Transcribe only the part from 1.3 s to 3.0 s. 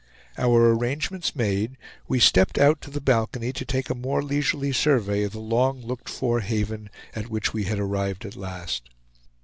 made, we stepped out to the